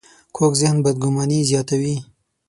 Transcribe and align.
کوږ 0.35 0.53
ذهن 0.61 0.77
بدګماني 0.85 1.39
زیاتوي 1.49 1.95